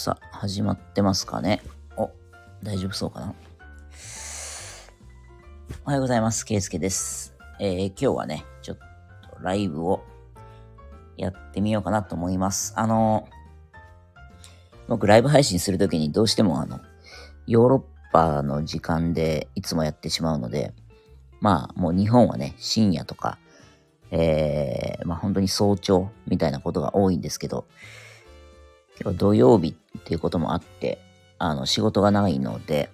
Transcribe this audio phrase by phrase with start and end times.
[0.00, 1.60] さあ、始まってますかね？
[1.94, 2.10] お、
[2.62, 3.34] 大丈夫そうかな？
[5.84, 6.46] おはようございます。
[6.46, 7.34] ケイスケです。
[7.58, 8.84] えー、今日はね、ちょっと
[9.42, 10.02] ライブを
[11.18, 12.72] やってみようかなと思います。
[12.76, 13.28] あの、
[14.88, 16.80] 僕ライブ配信するときにどうしてもあの、
[17.46, 20.72] ヨーロッパの時間でいつもやってしまうので、
[21.40, 23.36] まあもう日本はね、深夜とか、
[24.10, 27.66] えー、まあ本当に早朝みたいなことが多いんですけど、
[29.00, 30.98] 結構土曜日っていうこともあって、
[31.38, 32.90] あの、仕事がないので、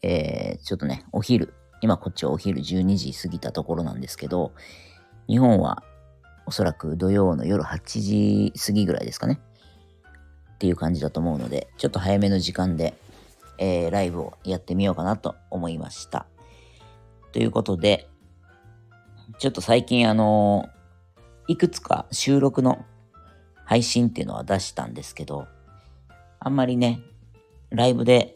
[0.00, 1.52] えー、ちょっとね、お昼、
[1.82, 4.52] 今こっちはお昼12時過ぎたところなんですけど、
[5.28, 5.82] 日本は
[6.46, 9.42] おそらく土曜の夜8時過ぎぐらいですかね。
[10.54, 12.94] っていう感じだと思うので、ちょっと早めの時間で、
[13.58, 16.24] えー、ライブをやってみようかなと思いました。
[17.32, 18.08] ということで、
[19.38, 20.70] ちょっと最近あの
[21.46, 22.86] いくつか収録の
[23.68, 25.46] 配信っていうのは出したんですけど、
[26.40, 27.02] あんまりね、
[27.68, 28.34] ライブで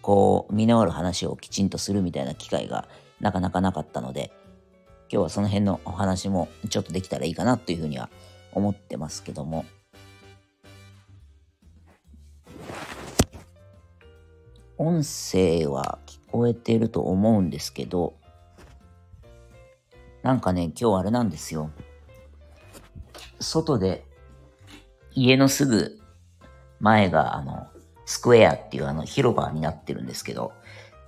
[0.00, 2.86] こう、身のある話をきちんとするみたいな機会が
[3.18, 4.30] なかなかなかったので、
[5.12, 8.10] 今日はその辺のお話もちょっとできたらいいかなというふうには
[8.52, 9.64] 思ってますけども。
[14.78, 18.14] 音声は聞こえてると思うんですけど、
[20.22, 21.72] なんかね、今日あれなんですよ。
[23.40, 24.06] 外で、
[25.14, 25.98] 家のすぐ
[26.80, 27.66] 前が、あの、
[28.06, 30.52] スクエアっていうあの広場になってるんですけど、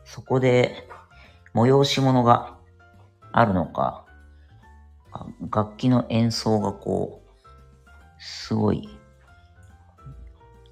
[0.04, 0.88] そこで
[1.54, 2.56] 催し物が
[3.32, 4.04] あるのか、
[5.50, 7.30] 楽器の演奏がこう、
[8.18, 8.88] すごい、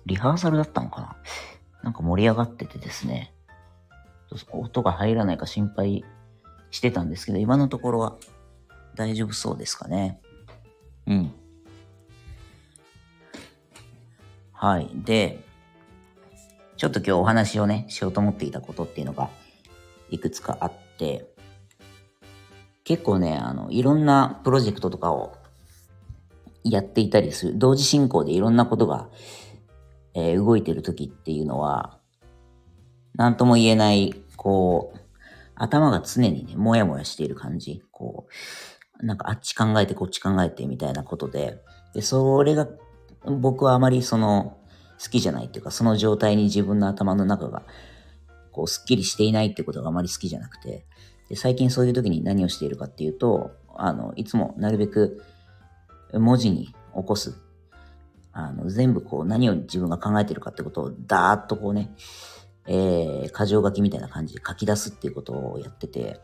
[0.06, 1.16] リハーサルだったのかな？
[1.82, 3.34] なんか盛り上がっててですね、
[4.52, 6.04] 音が入らないか心配
[6.70, 8.16] してたんですけど、今のところは
[8.94, 10.20] 大丈夫そうですかね。
[11.06, 11.34] うん。
[14.62, 14.90] はい。
[14.92, 15.42] で、
[16.76, 19.30] ちょっと今日お話をね、しようと思っていたことっていうのが
[20.10, 21.32] いくつかあって、
[22.84, 25.34] 結構ね、あの、いろんなプロジェクトとかを
[26.62, 29.08] やっていたりする、同時進行でいろんなことが、
[30.12, 31.98] えー動いてる時っていうのは、
[33.14, 34.98] なんとも言えない、こう、
[35.54, 37.82] 頭が常にね、もやもやしている感じ。
[37.92, 38.26] こ
[39.00, 41.62] う、なんかあっち考えてこっち考えてみたいなことで、
[41.94, 42.68] で、それが、
[43.24, 44.56] 僕はあまりその、
[45.02, 47.62] 好きじゃないっていうか、その状態に自分の頭の中が、
[48.52, 50.84] こう、すっきりしていないってことがあまり好きじゃなくて、
[51.30, 55.22] で、最近そういう時に何をしているかっていうと、あの、いつもなるべく
[56.12, 56.74] 文字に起
[57.06, 57.40] こす。
[58.32, 61.94] あの、全部こう、何を自分が考えてるかってことを、ダーッとこうね、
[62.66, 66.20] えー、箇条書きみたいな感じで書き出すっていうことをやってて、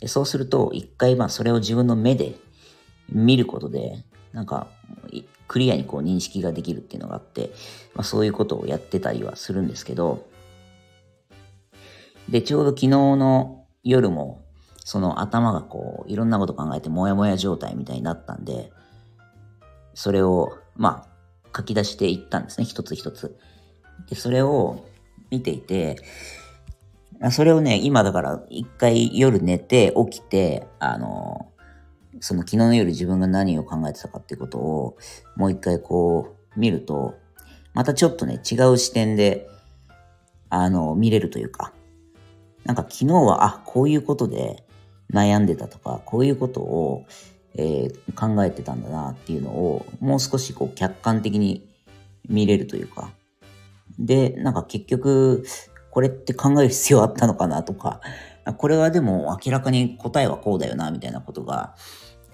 [0.00, 2.36] でそうすると、一回まあそれを自分の目で
[3.10, 4.68] 見ることで、なんか、
[5.50, 7.50] クリアにこう認識ができるっていうのがあって、
[7.96, 10.24] まあそういうことをやってたりはするんですけど、
[12.28, 14.44] で、ちょうど昨日の夜も、
[14.84, 18.70] その頭がこう、いろんなこと考えてモヤモヤ状態みたいになったんで、
[19.92, 23.36] それを、まあ、書き出していったんですね、一つ一つ。
[24.08, 24.86] で、それを
[25.30, 25.96] 見ていて、
[27.32, 31.50] それをね、今だから一回夜寝て起きて、あの、
[32.18, 34.96] その昨日の夜自分が何を考えてたかっていうことを
[35.36, 37.14] もう一回こう見ると、
[37.72, 39.48] またちょっとね、違う視点で、
[40.48, 41.72] あの、見れるというか、
[42.64, 44.64] なんか昨日は、あ、こういうことで
[45.12, 47.06] 悩んでたとか、こういうことを、
[47.56, 51.68] えー考えてたんだなっていうのを、もう少しこう客観的に
[52.28, 53.10] 見れるというか、
[53.98, 55.44] で、なんか結局、
[55.90, 58.00] これって考える必要あったのかなとか、
[58.56, 61.74] これはでも明らかに答えはこうだよな、みたいなことが、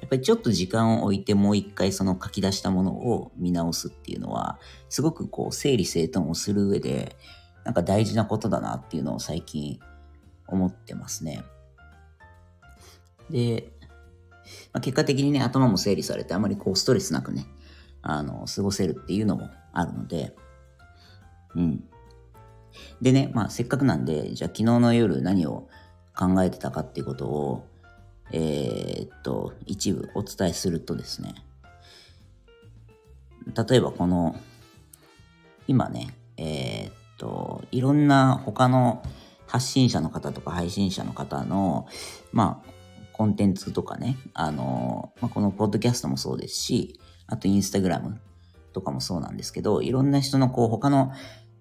[0.00, 4.58] やっぱりちょっと時間を置いてもう一回その書き出したものを見直すっていうのは、
[4.88, 7.16] すごくこう整理整頓をする上で、
[7.64, 9.80] なんか大事なことだなっていうのを最近
[10.46, 11.42] 思ってますね。
[13.30, 13.72] で、
[14.72, 17.46] まあ、結果的にね、頭も整理されてあまりこうストレスなくね、
[18.02, 20.36] あの、過ごせるっていうのもあるので、
[21.56, 21.84] うん。
[23.00, 25.68] でね、まあせっかくなんで、じゃあ昨日の夜何を
[26.16, 27.66] 考えてたかっていうことを、
[28.32, 31.34] えーっと、一部お伝えするとですね、
[33.68, 34.36] 例えばこの、
[35.68, 39.02] 今ね、えーっと、いろんな他の
[39.46, 41.86] 発信者の方とか配信者の方の、
[42.32, 42.70] まあ、
[43.12, 48.20] コンテンツとかね、あの、まあ、このポッドキャストもそうですし、あとインスタグラム
[48.72, 51.12] とかもそうなんですけど、いろんな人のこう他の、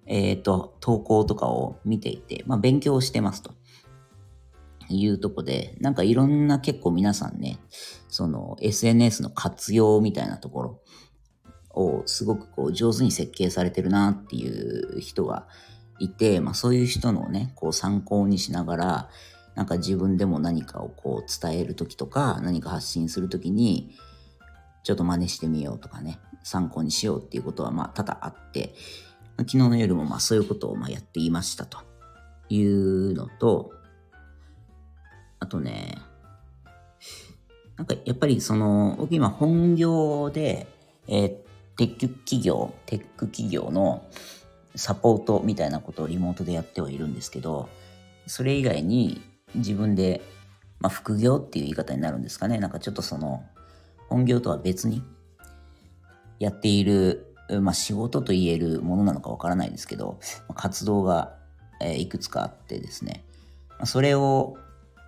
[0.06, 3.54] えっ、と、投稿とかを見ていて、まあ、勉強してますと。
[4.90, 7.60] いうとこで、なんかいろんな結構皆さんね、
[8.08, 10.82] その SNS の活用みたいなところ
[11.72, 15.48] をすごくこう上手に設計されてるなっていう人が
[16.00, 19.10] いて、まあそういう人のね、こう参考にしながら、
[19.56, 23.96] なんか自分でも何かをこう伝えるときとか、何か発信するときに、
[24.84, 28.76] ちょっと真似してみようとかね、参考にしようっていうことはまあ多々あって、
[29.40, 31.80] 昨日の夜もまあそういうことをまあやっていましたと
[32.50, 33.72] いうのと、
[35.46, 36.00] あとね、
[37.78, 40.66] なんかやっぱりその、僕今本業で、
[41.08, 41.30] えー、
[41.78, 44.04] テック企業、テック企業の
[44.74, 47.70] サポートみたいなことをリモートでやってはいるんですけど、
[48.26, 49.22] それ以外に
[49.54, 50.24] 自分で、
[50.80, 52.58] まあ、副業っていう言い方になるんですかね。
[52.58, 53.44] なんかちょっとその、
[54.10, 55.04] 本業とは別に
[56.40, 60.20] やっている、まあ、仕事と言えるものなのかわからないですけど、
[60.56, 61.36] 活動が、
[61.82, 63.26] いくつかあってですね、
[63.84, 64.58] それを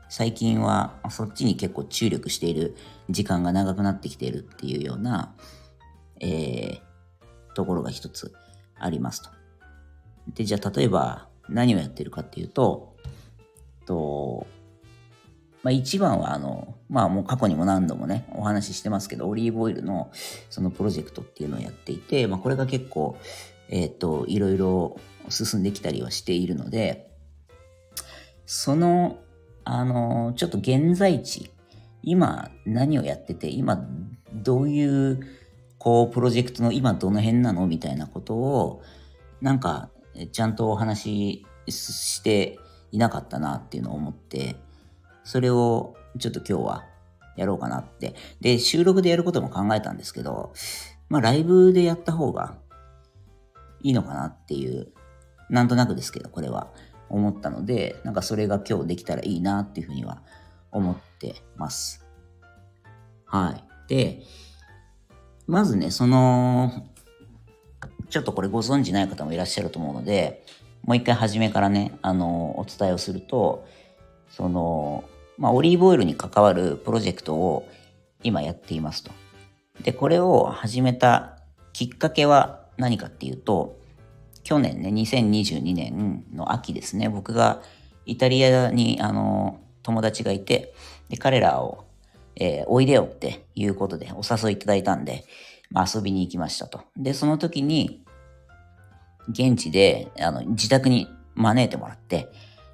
[0.09, 2.75] 最近はそっちに結構注力している
[3.09, 5.35] 時間が長くなってきているっていうような、
[6.19, 8.33] えー、ところが一つ
[8.79, 9.29] ありますと。
[10.33, 12.95] で、じゃあ例えば何をやってるかっていうと、
[13.85, 14.47] と、
[15.63, 20.11] まあ一番はあの、まあもう過去にも何度もね、お話ししてますけど、オリーブオイルの
[20.49, 23.17] そのプロジェクトっていうのをやっていて、まあこれが結構、
[23.69, 24.99] えっ、ー、と、いろいろ
[25.29, 27.09] 進んできたりはしているので、
[28.45, 29.17] その、
[29.69, 31.51] あの、ちょっと現在地、
[32.01, 33.85] 今何をやってて、今
[34.33, 35.19] どういう
[35.77, 37.67] こう、プロジェクトの今どの辺なの？
[37.67, 38.81] みたいなことを、
[39.41, 39.89] なんか、
[40.31, 42.57] ちゃんとお話しして
[42.91, 44.55] いなかったなっていうのを思って、
[45.23, 46.85] それをちょっと今日は
[47.35, 48.15] やろうかなって。
[48.39, 50.53] で、収録でやることも考えたんですけど、
[51.09, 52.55] まあライブでやった方が
[53.83, 54.93] いいのかなっていう、
[55.49, 56.71] なんとなくですけど、これは
[57.09, 60.21] 思ったので、なんかそれが今日できたらいいなっていうふうには
[60.71, 62.05] 思ってます。
[63.25, 63.63] はい。
[63.89, 64.23] で、
[65.47, 66.71] まずね、その、
[68.09, 70.45] ちょっとこれご存知ない方もいらっしゃると思うので、
[70.83, 73.67] もう一回初めからね、あの、お伝えをすると、
[74.29, 75.03] その、
[75.37, 77.67] まあ、オリーブオイルに関わるプロジェクトを
[78.23, 79.11] 今やっていますと。
[79.83, 81.37] で、これを始めた
[81.73, 83.79] きっかけは何かっていうと、
[84.47, 87.61] 去年ね、2022年の秋ですね、僕が
[88.05, 90.73] イタリアに、あの、友達がいて、
[91.09, 91.87] で、彼らを
[92.39, 95.25] えー、おいでよっていうことでお誘いいただいたんで、
[95.71, 96.81] まあ、遊びに行きましたと。
[96.95, 98.03] で、その時に、
[99.29, 102.29] 現地で、あの、自宅に招いてもらって、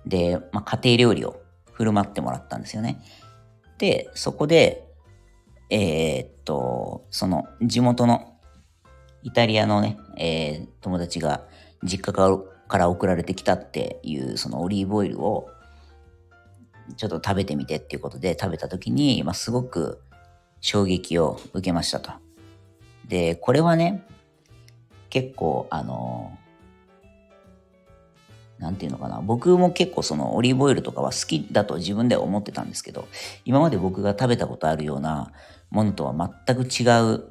[0.06, 1.42] で、まあ、家庭料理を
[1.72, 3.02] 振る舞ってもらったんですよね。
[3.80, 4.88] で、そこで、
[5.70, 8.36] えー、っと、その、地元の
[9.24, 11.48] イタリアのね、えー、友達が
[11.84, 15.50] 実家から送られてきたっていう、そのオリーブオイルを、
[16.98, 20.02] ちょっと食べてみてっていうことで食べた時に、まあ、すごく
[20.60, 22.12] 衝撃を受けましたと。
[23.08, 24.06] で、これはね、
[25.10, 26.38] 結構、あの、
[28.60, 29.22] なんていうのかな。
[29.22, 33.08] 僕も結構そのオリーブオイルとかは好きだと自分では思ってたんですけど、
[33.44, 35.34] 今まで僕が食べたことあるような
[35.70, 37.26] ものとは全く違う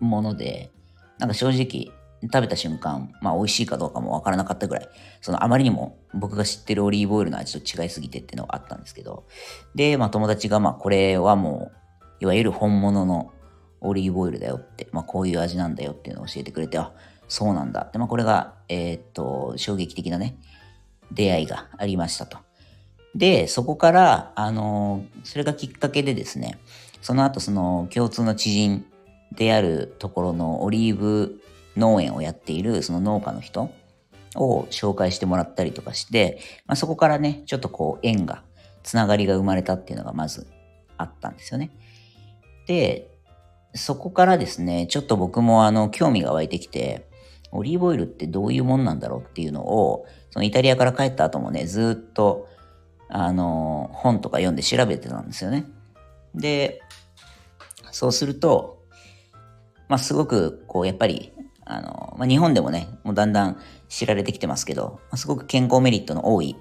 [0.00, 0.72] もので、
[1.18, 4.88] なんか正直、食べた瞬間、まあ美味しいかどうかもわからなかったぐらい、
[5.20, 9.24] そのあまりにも僕が知ってるオリーブオイルの味と違いすぎてっていうのがあったんですけど、
[9.74, 11.70] で、まあ友達がまあこれはも
[12.20, 13.32] う、いわゆる本物の
[13.80, 16.92] オリーブオイルだよって、まあこういう味なんだよっていうのを教えてくれて、あ、
[17.28, 20.36] そうなんだって、まあこれが、えー、っと、衝撃的なね、
[21.12, 22.38] 出会いがありましたと。
[23.14, 26.58] で、そこから、あの、それがきっかけでですね、
[27.00, 28.84] その後その共通の知人
[29.32, 31.40] であるところのオリーブ
[31.76, 33.70] 農園をやっているその農家の人
[34.36, 38.42] を紹介してもらったりとかして、まあ、そこからね、ちょっとこう縁が、
[38.82, 40.46] つながりが生まれたっていうのがまず
[40.96, 41.70] あったんですよね。
[42.66, 43.10] で、
[43.74, 47.08] そこからですね、ちょっと僕もあの、興味が湧いてきて、
[47.52, 52.48] オリーブオイルってどういうもんなんだろうっていうのを、そのイタリアから帰った後もね、ずっと、
[53.08, 55.66] あの、本とか読んで調べてたんですよね。
[56.34, 56.80] で、
[57.90, 58.84] そうすると、
[59.88, 61.32] まあ、すごく、こう、やっぱり、
[61.70, 63.56] あの、まあ、日本でもね、もうだんだん
[63.88, 66.56] 知られてきてますけど、まあ、すごく健康メリットの多い、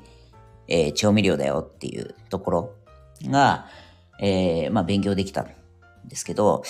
[0.67, 2.73] えー、調味料だよっていうところ
[3.25, 3.67] が、
[4.19, 5.47] えー、まあ、勉強できたん
[6.05, 6.63] ですけど、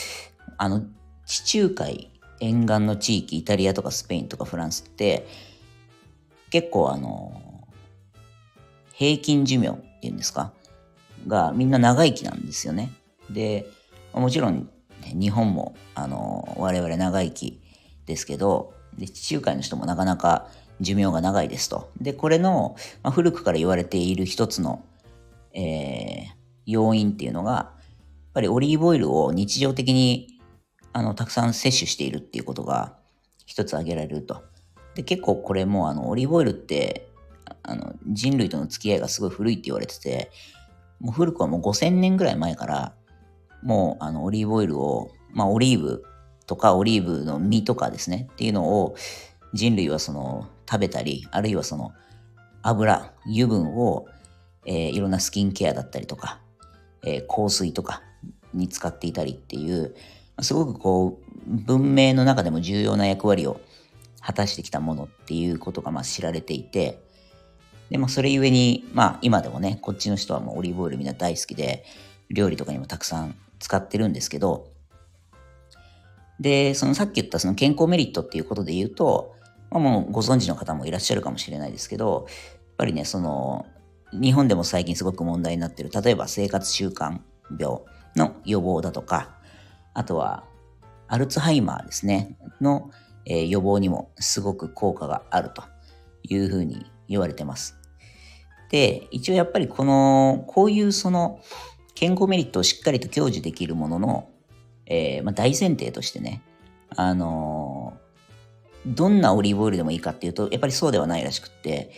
[0.58, 0.84] あの、
[1.26, 5.28] 地中海沿岸の地域、イタリアとかスペインとかフランスって、
[6.50, 7.68] 結構あの、
[8.94, 10.52] 平均寿命っていうんですか
[11.28, 12.92] がみんな長生きなんですよね。
[13.30, 13.66] で、
[14.14, 14.70] もちろん、
[15.02, 17.59] ね、日本もあの我々長生き
[18.10, 20.48] ですけど、で地中海の人もなかなか
[20.82, 21.92] 寿命が長いですと。
[22.02, 24.84] で、これの、まあ、古くから言われている一つの、
[25.54, 26.26] えー、
[26.66, 30.40] 要因っていうのが、やっぱりオリーブオイルを日常的に
[30.94, 32.98] あの、たくさん摂取しているっていうことが
[33.46, 34.44] 一つ挙げられると。
[34.96, 37.08] で、結構これもあの、オリーブオイルって、
[37.64, 40.32] あの、人類との付き合いがすごい古いって言われてて、
[41.00, 42.94] もう古くはもう5000年ぐらい前から、
[43.62, 46.04] もうあの、オリーブオイルを、まあ、オリーブ
[46.50, 48.96] とかオリーブの実とかですね、っていうのを
[49.54, 51.92] 人類はその、食べたり、あるいはその、
[52.64, 54.08] 油、油分を、
[54.66, 56.40] えー、いろんなスキンケアだったりとか、
[57.04, 58.02] えー、香水とか
[58.52, 59.96] に使っていたりっていう、
[60.42, 63.62] すごくこう、文明の中でも重要な役割を
[64.20, 67.00] 果たしてきたものっていうことがまあ知られていて、
[67.92, 71.86] で、まあそれゆえに、まあ今でもね、こっちの人はもうオリーブオイルみんな大好きで、
[72.32, 74.79] 料理とかにもたくさん使ってるんですけど、
[76.40, 79.36] で、そのさっき言ったその健康メリットっていうことで言うと、
[79.72, 83.66] まあ、もうご存知の方もいらっしゃるかもしれないですけど、やっぱりね、その、
[84.12, 87.20] 日本でも最近すごく問題になってる、例えば生活習慣
[87.60, 87.80] 病
[88.16, 89.38] の予防だとか、
[89.94, 90.46] あとは
[91.08, 92.92] アルツハイマーですね、の、
[93.26, 95.64] えー、予防にもすごく効果があると
[96.24, 97.78] いうふうに言われてます。
[98.70, 101.40] で、一応やっぱりこの、こういうその
[101.96, 104.30] 健康メリットをしっかりと享受できるものの、
[104.90, 106.42] えー、まあ、大前提としてね、
[106.96, 111.92] あのー、どんなオリーブオイルでもいいかっていうと、やっぱりそうではないらしくって、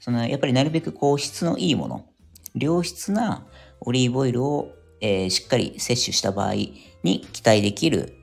[0.00, 2.06] そのやっぱりなるべくこう質のいいもの、
[2.54, 3.44] 良質な
[3.80, 6.54] オリーブオイルを、えー、しっかり摂取した場合
[7.02, 8.16] に期待できる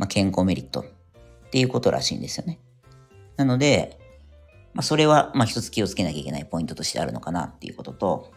[0.00, 0.84] まあ、健康メリットっ
[1.50, 2.58] ていうことらしいんですよね。
[3.36, 3.98] なので、
[4.72, 8.32] まあ、それは、まあ、一つ気をつけなきゃいけないポイントとしてあるのかなっていうことと、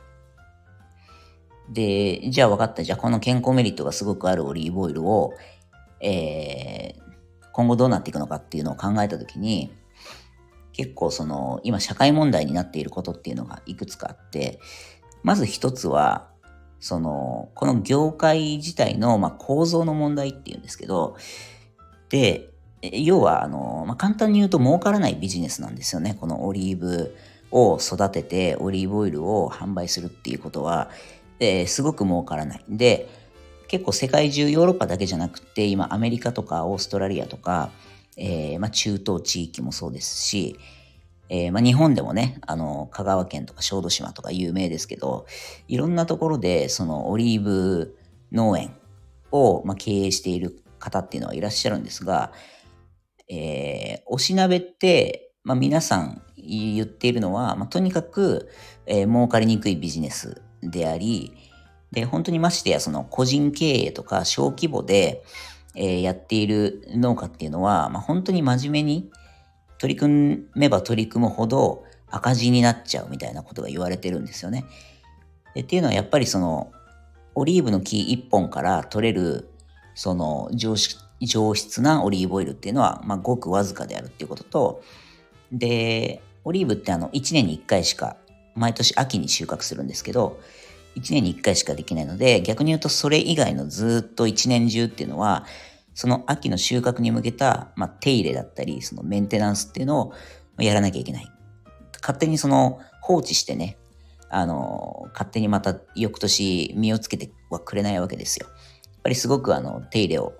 [1.73, 2.83] で、じゃあ分かった。
[2.83, 5.33] じゃあこの健康メリットがすごくあるオリーブオイルを、
[5.99, 7.01] えー、
[7.51, 9.73] 今後どうなっていくのかっていうのを考えたときに、
[10.71, 14.59] 結構その、今社会問題になっていることっていうのがいくつかあって、
[15.23, 16.29] まず一つは、
[16.79, 21.15] その、この業界自体の、まあ、構造の問題っていうんですけど、
[22.09, 22.49] で、
[22.81, 26.17] 要は、あの、まあ、簡単に言うと儲からないビジネスなんですよね。
[26.19, 27.15] このオリーブ
[27.51, 30.89] を育ててオリーブオイルを販売するっていうことは、
[31.43, 32.65] えー、すごく儲からない。
[32.69, 33.07] で、
[33.67, 37.71] 結構世界中ヨーロッパだけじゃなくて、今アメリカとかオーストラリアとか、
[38.17, 40.57] えー、まあ、中東地域もそうですし、
[41.29, 45.25] えー、まあ、日本でもね、あの、香川県とか小豆島とか有名ですけど、
[45.67, 47.97] いろんなところでそのオリーブ
[48.31, 48.75] 農園
[49.31, 52.31] を、まあ、経営している方っていうのはいらっしゃるんですが、
[53.27, 58.49] えー、おしなべって、まあ、皆さん言っているのは、まあ、とにかく、
[58.85, 61.33] えー、儲かりにくいビジネスであり、
[61.91, 65.23] で、本当にましてやその個人経営とか小規模で、
[65.75, 69.11] えー、やっている農家っていうのは、まあ、本当に真面目に
[69.77, 74.65] 取り組めば取り組むほど赤字になっちゃうみたいなことが言われてるんですよね。
[75.55, 76.71] でっていうのはやっぱりその
[77.35, 79.49] オリーブの木一本から取れる
[79.95, 80.75] その上
[81.25, 84.83] 上質なオリーブオイルっていうのは、まあ、ごくわずかであるっていうことと、
[85.51, 88.17] で、オリーブってあの、1年に1回しか、
[88.55, 90.39] 毎年秋に収穫するんですけど、
[90.95, 95.45] 1年に1回しかできないので、逆に言うとそれ以外のずっと1年中っていうのは、
[95.95, 100.13] その秋の収穫に向けた、まあ、手入れだったり、そのメンテナンスっていうのを
[100.61, 101.31] やらなきゃいけない。
[102.01, 103.77] 勝手にその放置してね、
[104.29, 108.47] あの、勝手にまた翌年実をつけてはくれないわけですよ。
[108.47, 110.33] やっぱりすごくあの手入れを、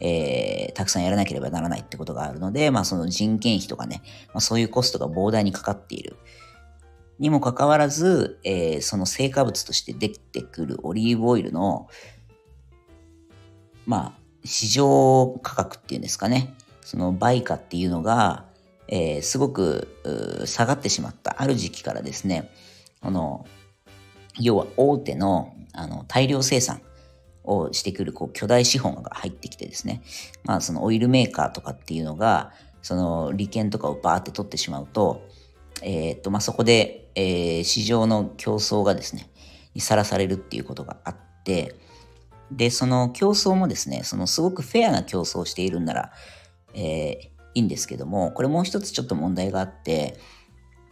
[0.00, 6.16] えー、たくさんやらなければならないってことがあるので、まあその人件費とかね、まあ、そういうコストが膨大にかかっている。
[7.18, 11.88] にもかかわらず、えー、その成果物としてできてくるオリーブオイルの、
[13.86, 14.12] まあ、
[14.44, 18.46] 市場価格っていうんですかね、その売価っていうのが、
[18.88, 19.88] えー、すごく
[20.46, 21.40] 下がってしまった。
[21.40, 22.50] ある時期からですね、
[23.00, 23.46] この、
[24.40, 26.80] 要は大手のあの大量生産、
[27.44, 30.02] をしてくるこう巨大資本が入ってきてですね、
[30.44, 32.52] まあそのオイルメーカーとかっていうのが、
[32.82, 35.22] その利権とかをバーって取ってしまうと、
[35.82, 39.28] えー、っと、まあそこで、えー、市場の競争がですね、
[39.78, 41.74] さらされるっていうことがあって、
[42.50, 46.12] で、その競争もですね、そのすごくフェアな競争をしているんなら、
[46.74, 50.12] えー、いいんですけども、これもう一つちょっと問題があって、やっ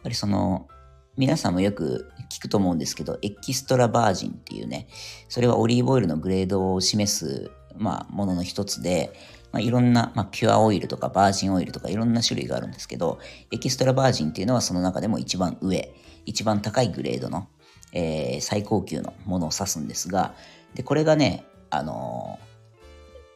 [0.02, 0.68] ぱりその、
[1.16, 4.88] 皆さんもよく聞くと思うんですけど、エキストラバージンっていうね、
[5.28, 9.12] それはオリーブオイルのグレードを示す、まあ、ものの一つで、
[9.52, 13.18] まあ、いろんな、まあ、ピュアオイルとかバージンオイルとかいろんな種類があるんですけど、
[13.50, 15.94] エキストラバージンっていうのはその中でも一番上、
[16.24, 17.48] 一番高いグレードの、
[17.92, 20.34] えー、最高級のものを指すんですが、
[20.74, 22.38] で、これがね、あの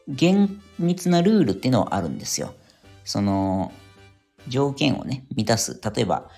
[0.09, 2.53] ー、厳密なルールっていうのはあるんですよ。
[3.03, 3.71] その、
[4.47, 5.79] 条件をね、満たす。
[5.95, 6.29] 例えば、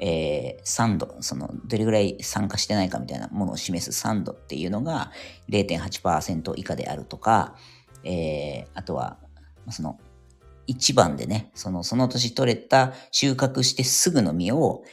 [0.00, 5.12] えー、酸度、その、どれぐらい酸化してないかみたいなものを示す酸度っていうのが
[5.50, 7.54] 0.8%以下であるとか、
[8.04, 9.18] えー、あとは、
[9.72, 9.98] その、
[10.66, 14.84] 一番でね、その、その年取れた、収穫してすぐの実を、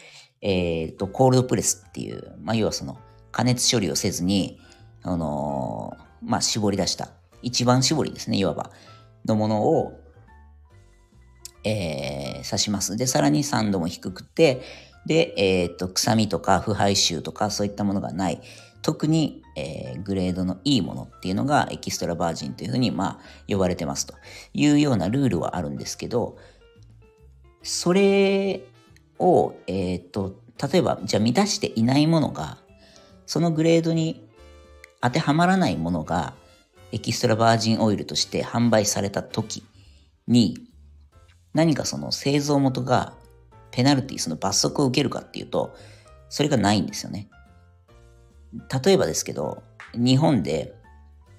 [0.41, 2.97] えっ、ー、と、コールドプレスっていう、まあ、要はその、
[3.31, 4.59] 加熱処理をせずに、
[5.03, 7.09] あのー、まあ、絞り出した、
[7.41, 8.71] 一番絞りですね、いわば、
[9.25, 9.99] のものを、
[11.65, 12.95] えー、刺します。
[12.95, 14.61] で、さらに酸度も低くて、
[15.05, 18.41] で、えっ、ー、と、臭みとか腐敗臭とかそういったものがない。
[18.85, 24.13] 特に、えー、グレードのいいものっていうのがエキストラバージンというふうに、まあ、呼ばれてますと
[24.53, 26.37] いうようなルールはあるんですけど、
[27.63, 28.61] それ
[29.17, 30.35] を、えっ、と、
[30.71, 32.59] 例えば、じゃあ満たしていないものが、
[33.25, 34.29] そのグレードに
[35.01, 36.35] 当てはまらないものが、
[36.91, 39.63] エキストラバージンオイルとして販売された時
[40.27, 40.59] に、
[41.55, 43.15] 何かその製造元が
[43.71, 45.75] ペナルティ、その罰則を受けるかっていうと、
[46.29, 47.29] それがないんですよね。
[48.83, 50.73] 例えばですけど、日本で、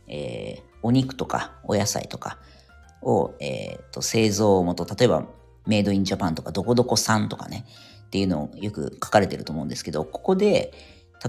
[0.09, 2.39] えー、お肉とかお野菜とか
[3.03, 5.27] を、えーと、製造元、例えば
[5.67, 7.67] メイドインジャパンとかどこどこ産とかね、
[8.07, 10.73] っていうのをよく書かれてると思うんですけど、ここで、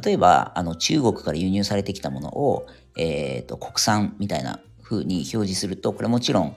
[0.03, 2.67] 例えばあの中国から輸入されてきたものを、
[2.97, 6.55] えーと、国産みたいな風に表示すると、これもちろん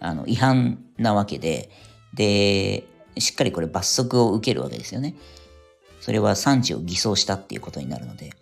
[0.00, 1.70] あの違反なわけで、
[2.14, 2.84] で、
[3.18, 5.14] しっかりこれ罰則を受けるわけですよね。
[6.00, 8.32] それは産地を偽装したっていうことになるので。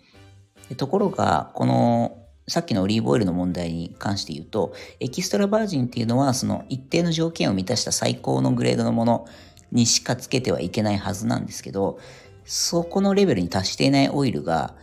[0.76, 9.26] ところが、このさっきのオリーブオイルの問題に関して言うと、エキストラバージンっていうのは、その一定の条件を満たした最高のグレードのもの
[9.70, 11.98] にしかつけてはいけないはずなんですけど、
[12.46, 14.75] そこのレベルに達していないオイルが、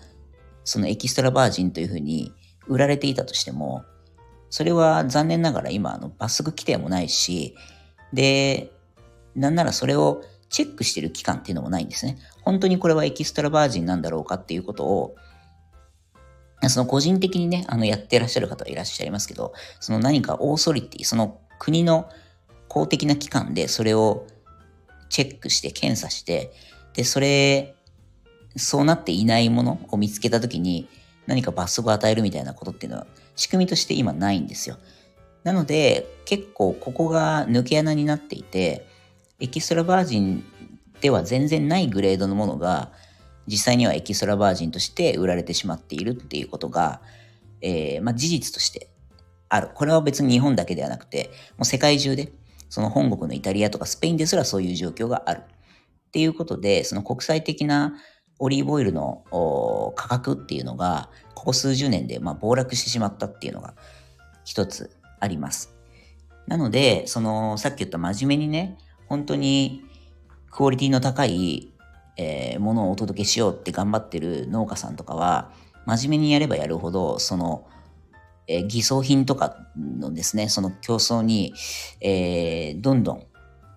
[0.63, 2.31] そのエキストラバージンというふうに
[2.67, 3.83] 売られていたとしても、
[4.51, 7.55] それは残念ながら今、あの、罰則規定もないし、
[8.13, 8.71] で、
[9.35, 12.19] なんならそれをチェックしてる期間っていうのもないんですね。
[12.43, 15.15] 本当にこれはエキストラバージンなんだろうかっていうことを、
[16.69, 22.10] その個人的にね、あの、やってらっしゃる方はいらっしゃいますけど、その何かオーソリティ、その国の
[22.67, 24.27] 公的な機関でそれを
[25.09, 26.51] チェックして検査して、
[26.94, 27.75] で、それ、
[28.57, 30.87] そうなっていないものを見つけたときに
[31.27, 34.77] 何か罰則を与えるみたいなことっていうのは仕組みとして今ないんですよ。
[35.44, 38.87] なので、結構ここが抜け穴になっていて、
[39.39, 40.44] エキストラバージン
[41.01, 42.92] では全然ないグレードのものが、
[43.48, 47.01] 実際にはエキストラバージンとして売られてしまっているっていうことが、
[47.62, 48.90] えー、まあ、事実として
[49.50, 49.70] ある。
[49.74, 52.31] これは別に日本だけではなくて、もう世界中で、
[52.70, 55.42] その本国のイタリアとかスペインですらそういう状況がある。
[55.42, 57.94] っていうことで、その国際的な
[58.40, 59.24] オリーブオイルの
[59.96, 63.75] 価格っていうのが、ここ数十年でま暴落してしまったっていうのが
[64.44, 65.74] 一つあります。
[66.48, 68.77] なので、その、さっき言った真面目にね、
[69.08, 69.84] 本当に
[70.51, 71.74] クオリティの高い、
[72.17, 75.51] えー、ものをお届けしようって頑張ってる農家さんとかは、
[75.85, 77.67] 真面目にやればやるほど、その、
[78.47, 81.53] えー、偽装品とかのですね、その競争に、
[82.01, 83.23] えー、どんどん、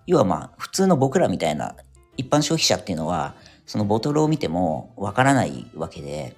[0.07, 1.75] 要はまあ、普通の僕らみたいな
[2.17, 6.35] 一般消費者っていうのは、そのボトルを見てもわからないわけで、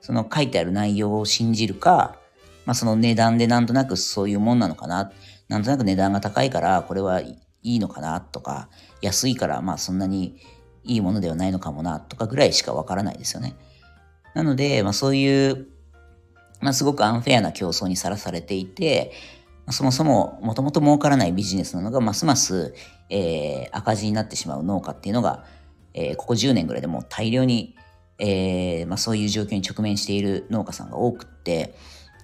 [0.00, 2.16] その書いてある内容を信じるか、
[2.66, 5.10] まあその値段でなんとなくそういうもんなのかな、
[5.48, 8.68] なんとなく値段が高いからこれはいいのかなとか、
[9.00, 10.36] 安いからまあそんなに
[10.84, 13.56] いいものではないのかもなとかぐらいしかわからないですよね。
[14.34, 15.66] なので、まあそういう、
[16.60, 19.12] まあすごくアンフェアな競争にさらされていて、
[19.70, 22.74] そもそももともと儲からないビジネスなのがますます、
[23.10, 25.44] えー、赤字になってしまう農家っていうのが、
[25.94, 27.76] えー、ここ10年ぐらいでも大量に、
[28.18, 31.74] えーまあ、そういう状況に直面している農家さんが多くって、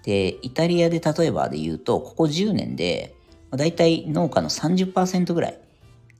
[0.04, 3.14] で、イタリアで例えばで言うと、ここ10年で、
[3.50, 5.60] まあ、大体農家の30%ぐらい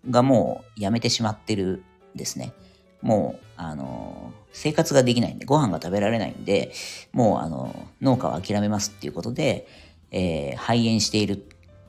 [0.08, 1.82] がもうやめてしまってる
[2.18, 2.52] ですね。
[3.00, 6.72] もう、あの、生活ができないんで、ご飯が食べられないんで、
[7.12, 9.66] もう、あの、農家は諦めますっていうことで、
[10.10, 11.44] えー、肺炎している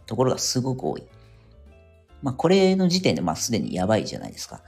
[0.05, 1.03] ところがすごく多い。
[2.21, 4.61] まあ、これの時点で、まあ、すでにやばいじゃないですか。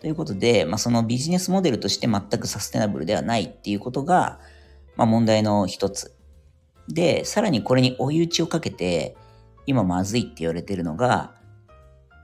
[0.00, 4.40] ということで、まあ、そのビジネスモデルとして全くサステナブルではないっていうことが、
[4.96, 6.16] まあ、問題の一つ。
[6.88, 9.16] で、さらにこれに追い打ちをかけて、
[9.66, 11.34] 今まずいって言われてるのが、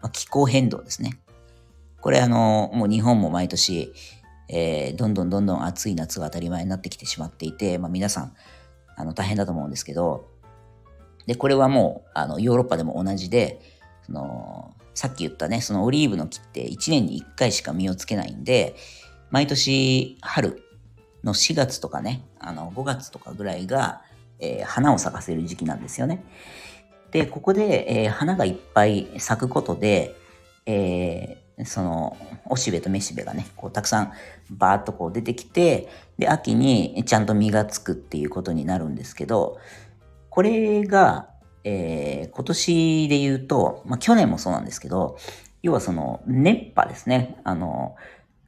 [0.03, 1.21] まあ、気候変動ですね。
[2.01, 3.93] これあの、もう日本も毎年、
[4.49, 8.33] えー、どんどんどんどん暑い夏が当たり前になってきてしまっていて、まあ、皆さん、
[8.97, 10.29] あの、大変だと思うんですけど、
[11.27, 13.61] で、これはもう、あの、ヨーロッパでも同じで、
[14.07, 18.75] その、さっき言ったね、そのオリーブの木って1年に1回しか実をつけないんで、
[19.31, 20.63] 毎年春
[21.23, 24.03] の4月とかね、あの、5月とかぐらいが、
[24.41, 26.25] えー、花を咲かせる時期なんですよね。
[27.11, 30.15] で、ここで、えー、花がいっぱい咲くことで、
[30.67, 32.17] えー、その、
[32.47, 34.13] おしべとめしべがね、こう、たくさん
[34.51, 39.59] バーッとこう出てきて、で、秋にちゃんと実がつくっていうことになるんですけど、
[40.31, 41.31] これが、
[41.65, 45.19] えー、今年で言うと、まあ、去年もそうなんですけど、
[45.63, 47.41] 要はその、熱波ですね。
[47.45, 47.97] あの、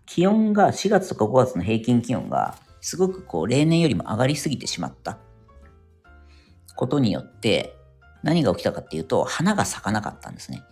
[0.06, 5.18] 気温が4月とか5月の平均気温が、すごくこう、例年よりも上がりすぎてしまった
[6.76, 7.76] ことによって、
[8.22, 10.62] 何が起きたかっていうと、花が咲かなかったんですね。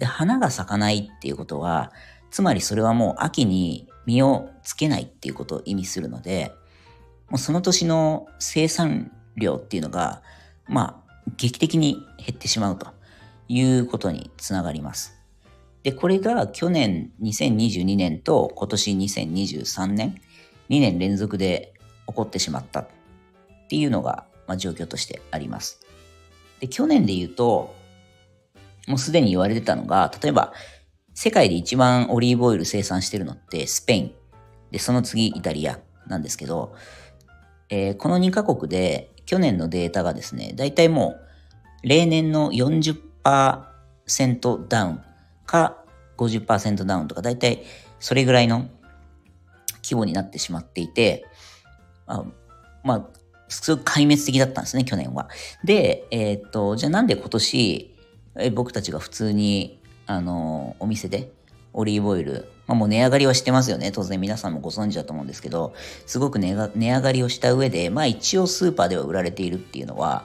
[0.00, 1.92] で、花が咲かないっていうことは、
[2.30, 6.52] つまりそれはもう秋に実をつけないっていうことを意味するので、
[7.28, 10.22] もうその年の生産量っていうのが、
[10.66, 12.86] まあ、劇的に減ってしまうと
[13.48, 15.20] いうことにつながります。
[15.82, 20.14] で、これが去年2022年と今年2023年、
[20.70, 21.74] 2年連続で
[22.08, 22.88] 起こってしまったっ
[23.68, 25.80] ていうのが、まあ、状況としてあります。
[26.60, 27.78] で、去年で言うと、
[28.86, 30.52] もうすでに言われてたのが、例えば、
[31.14, 34.14] 世界で一番オリーブオイル生産してるのってスペイン。
[34.70, 36.74] で、その次イタリアなんですけど、
[37.68, 41.16] えー、この2カ国で去年のデータがですね、だいたいも
[41.84, 45.02] う例年の40%ダウン
[45.46, 45.84] か
[46.16, 47.62] 50%ダウンとか、だいたい
[47.98, 48.68] それぐらいの
[49.82, 51.26] 規模になってしまっていて、
[52.06, 52.24] あ
[52.82, 53.06] まあ、
[53.48, 55.28] すごく壊滅的だったんですね、去年は。
[55.64, 57.94] で、えー、っと、じゃあなんで今年、
[58.36, 61.32] え僕たちが普通に、あの、お店で
[61.72, 63.92] オリーブオイル、まあ、もう値上がりはしてますよね。
[63.92, 65.74] 当然皆さんもご存知だと思うんですけど、
[66.06, 70.24] すごく値が値上がりをした上で、まあ一応スーパーでは売られているっていうのは、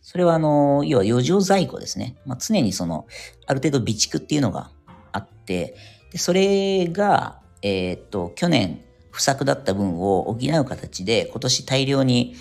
[0.00, 2.16] それはあの、要は余剰在庫ですね。
[2.24, 3.06] まあ、常にその、
[3.46, 4.70] ある程度備蓄っていうのが
[5.12, 5.76] あって、
[6.12, 12.36] でそれが、えー、っと、去年不作だった分を補う形で、今年大量に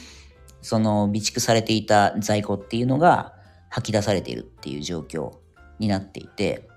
[0.62, 3.34] その備蓄されていた在庫っていうのが
[3.70, 5.32] 吐き出されているっていう状況
[5.80, 6.68] になっていて、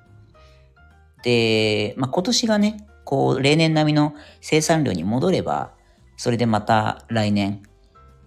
[1.22, 5.72] で、まあ、今年がね、こう、例年並みの生産量に戻れば、
[6.16, 7.62] それでまた来年、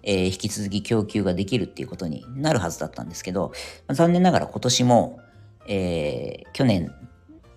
[0.02, 3.52] えー、引き続き供給ができるっていうことになるはずだったんですけど、
[3.86, 5.20] まあ、残念ながら今年も、
[5.66, 6.92] えー、去年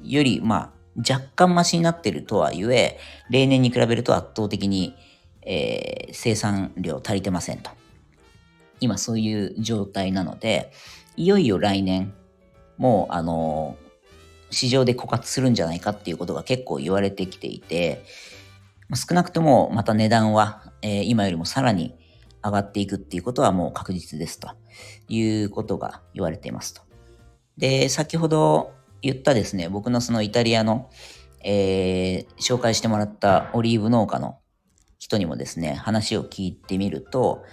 [0.02, 2.98] より、まあ、若干マシになってるとはいえ、
[3.30, 4.96] 例年に比べると圧倒的に、
[5.42, 7.72] えー、生産量足りてませんと。
[8.80, 10.72] 今そういう状態なので、
[11.16, 12.14] いよいよ来年、
[12.78, 13.78] もう、あの
[14.50, 18.04] 市場で枯渇するんじゃないかっていうことが結構言われてきていて、
[18.96, 21.96] 少なくともまた値段は、えー、今よりもさらに
[22.44, 24.50] 上がっていくっていうことはもう確実ですと
[25.10, 26.82] いうことが言われていますと。
[27.58, 30.90] で、先ほど言ったですね、僕のそのイタリアの、
[31.44, 34.38] えー、紹介してもらったオリーブ農家の
[34.98, 37.44] 人にもですね、話を聞いてみると、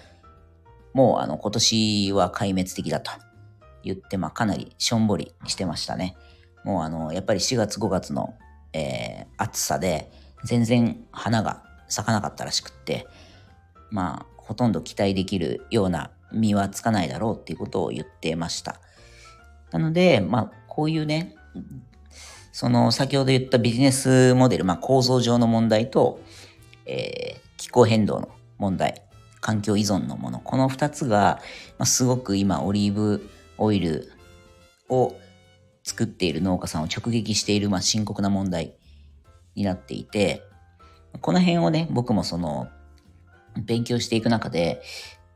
[0.94, 3.10] もうあの今年は壊滅的だと
[3.82, 6.16] 言って、まあかなりしょんぼりしてましたね。
[6.64, 8.34] もうあの、やっぱり4月5月の、
[8.72, 10.10] えー、暑さで
[10.44, 13.06] 全然花が咲かなかったらしくって、
[13.90, 18.80] まあ、ほとんど期待できるような実はつかないだろうっていうことを言ってました。
[19.70, 21.34] なので、まあ、こういうね、
[22.52, 26.20] その先ほど言ったビジネスモデル、まあ、構造上の問題と、
[26.86, 28.28] えー、気候変動の
[28.58, 29.02] 問題、
[29.44, 31.38] 環境依存のもの、この2つが、
[31.76, 33.28] ま、すごく今オリーブ
[33.58, 34.10] オイル
[34.88, 35.14] を
[35.82, 38.72] 作っている農家さんを直撃している、まあ、深刻な問題
[39.54, 40.40] になっていて、
[41.20, 42.68] この辺をね、僕もその、
[43.66, 44.80] 勉強していく中で、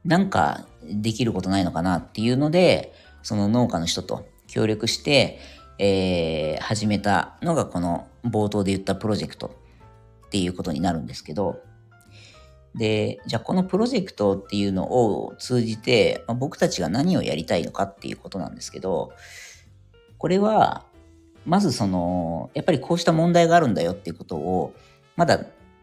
[0.06, 5.38] なんかできることないのかなっていうので、その農家の人と協力して、
[5.78, 9.54] えー、始めたのがこの冒頭で言ったプロジェクト
[10.28, 11.60] っていうことになるんですけど、
[12.78, 14.84] で、じゃあこのプロジェクトっていうの
[15.24, 19.12] を通じて、まあ、僕たちが何をやりたいのかっていうことなんですけど、
[20.16, 20.84] これは、
[21.44, 24.74] まずその、やっぱりこうした問題があるんだよっていうことを、
[25.16, 25.40] まだ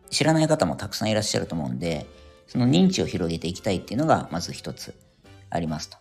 [0.10, 2.06] 知らない方もたくさんいらっしゃると思うんで、
[2.48, 4.94] その認知を広げていきたいっていうのが、まず一つ
[5.50, 5.98] ありますと。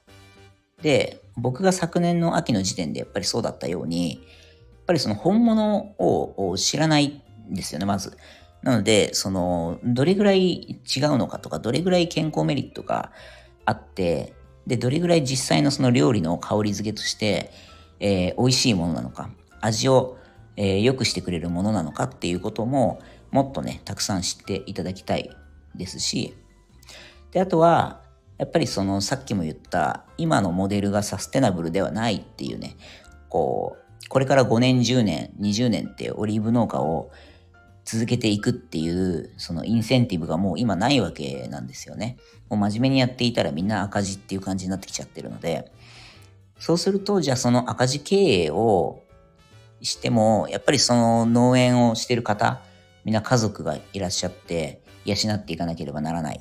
[0.83, 4.21] で、僕が昨年の秋の時点でやっぱりそうだったように、やっ
[4.87, 8.17] ぱりその本物を知らないんですよね、まず。
[8.65, 13.13] なので、その、どれぐらい違うのかとか、どれぐらい健康メリットが
[13.67, 14.33] あって、
[14.67, 17.51] で、どれぐらい実際のその料理の香り付けとして、
[18.01, 19.29] えー、美味しいものなのか、
[19.61, 20.17] 味を、
[20.57, 25.31] えー、良くしてくれるものなのかっていうことも、もっとね、たくさん知っていただきたい
[25.75, 26.35] ですし、
[27.33, 28.01] で、あとは、
[28.39, 32.77] やっぱりそのさっきも言った今のモデルがサステナブルではないっていうね、
[33.29, 37.11] こう、これから5年、10年、20年ってオリーブ農家を
[37.85, 42.17] 続けていくっていうそのインセンティブがもう今ないわけなんですよね。
[42.49, 45.71] もう真面目にやっていたらみんな赤字っていう感じになってきちゃってるので、
[46.59, 49.03] そうすると、じゃあその赤字経営を
[49.83, 52.63] しても、やっぱりその農園をしてる方、
[53.05, 56.41] みんな家族がいらっしゃって、養っていかなければならない。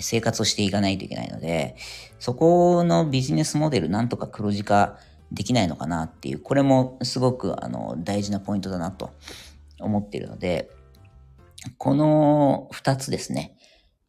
[0.00, 1.76] 生活をしていかないといけないので、
[2.18, 4.98] そこのビジネスモデルなんとか黒字化
[5.32, 9.12] できないのかなっていう、これもすごくあの大事なポイントだなと
[9.80, 10.70] 思っているので、
[11.78, 13.56] この二つですね。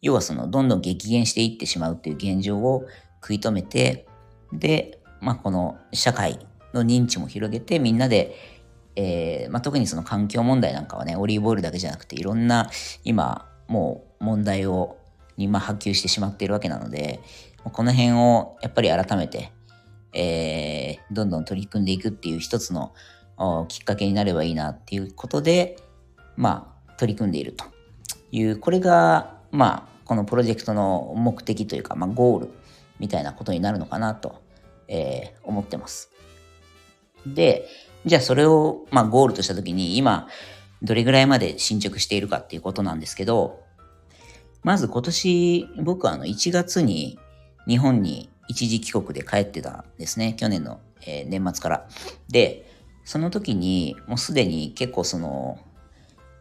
[0.01, 2.85] 要はそのどんどん激減していってしまうっていう現状を
[3.21, 4.05] 食い止めて、
[4.53, 6.39] で、まあこの社会
[6.73, 8.35] の認知も広げてみんなで
[8.95, 12.69] えー、まあ、特にその環境問題なんかはね、オリーブオイルだけじゃなくて、いろんな
[13.03, 14.97] 今、もう問題を、
[15.37, 17.19] にま波及してしまっているわけなので、
[17.63, 19.51] この辺をやっぱり改めて、
[20.13, 22.93] えー、どんどん取り組んでいくっていう一つの
[23.67, 25.75] きっかけになればいいなっていうことで、
[26.37, 27.65] まあ、取り組んでいると
[28.31, 32.49] いう、これが、まあ、このプロジェクトの目的というか、まあ、ゴール
[32.99, 34.41] みたいなことになるのかなと、
[34.87, 36.11] えー、思ってます。
[37.25, 37.67] で、
[38.05, 40.27] じゃあそれを、まあ、ゴールとしたときに、今、
[40.83, 43.63] どれぐらいまで進捗しているかっていうことなんですけど、
[44.63, 47.19] まず今年、僕はあの1月に
[47.67, 50.35] 日本に一時帰国で帰ってたんですね。
[50.37, 51.87] 去年の、えー、年末から。
[52.29, 52.71] で、
[53.03, 55.59] その時にもうすでに結構その、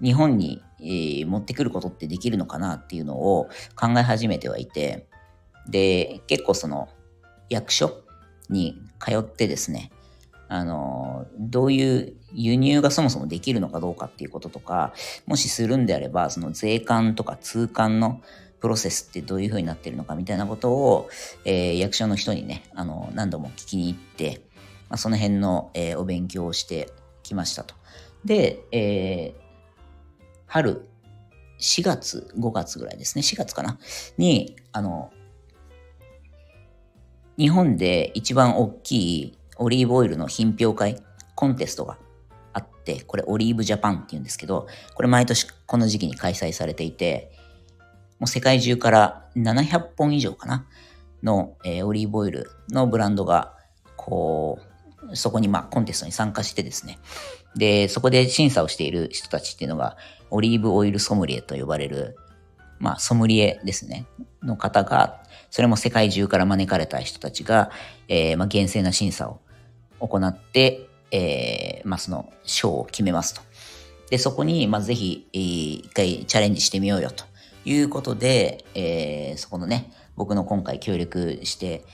[0.04, 5.08] 日本に、えー、持ってくることってできるのかなっていうのを考え始めてはいて、
[5.68, 6.88] で、結構その
[7.48, 8.04] 役所
[8.50, 9.90] に通ってですね、
[10.48, 14.92] あの、どういう輸入がそもそもできるのかどうかっていうこととか、
[15.26, 18.20] もしするんであれば、その税関とか通関の
[18.60, 21.08] プロセスってどういう風になってるのかみたいなことを、
[21.44, 24.42] えー、役所の人にね、あの、何度も聞きに行って、
[24.88, 26.90] まあ、その辺の、えー、お勉強をして
[27.22, 27.74] きましたと。
[28.24, 29.43] で、えー、
[30.46, 30.88] 春、
[31.58, 33.78] 4月、5月ぐらいですね、4月かな、
[34.18, 35.12] に、あの、
[37.36, 41.02] 日本で一番大きいオリーブオイルの品評会、
[41.34, 41.98] コンテストが
[42.52, 47.32] あって、これオリーブジャパンって言うんですけど、これ毎年この時期に開催されていて、
[48.20, 50.66] もう世界中から700本以上かな？
[51.24, 53.54] の、えー、オリーブオイルのブランドが、
[53.96, 54.60] こ
[55.10, 56.98] う、そこにまあコンテストに参加してですね。
[57.56, 59.96] で、そこで審査をしている人たちっていうのが、
[60.30, 62.16] オリーブオイルソムリエと呼ばれる、
[62.78, 64.06] まあソムリエですね、
[64.42, 67.70] の方が、それも世界中から招かれた人たちが、
[68.08, 69.40] えー、まあ厳正な審査を
[70.00, 73.42] 行って、えー、まあ、その賞を決めますと。
[74.10, 77.24] で、そこに、まあ、ぜひ、一回チャレンジしてみようよと
[77.64, 81.84] いうことで、えー、そこのね、僕の今回協力して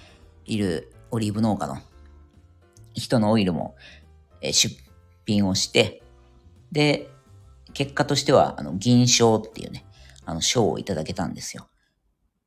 [0.46, 1.78] いるオリーブ農家の
[2.94, 3.76] 人のオイルも、
[4.40, 4.74] えー、出
[5.32, 6.02] 品をして、
[6.72, 7.08] で、
[7.72, 9.86] 結果としては、あの、銀賞っていうね、
[10.24, 11.68] あの、賞をいただけたんですよ。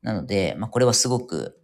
[0.02, 1.60] なので、まあ、これはすごく、